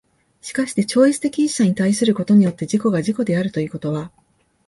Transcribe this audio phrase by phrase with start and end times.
[0.41, 4.11] しかして超越的一者に対することによって自己が自己であるということは、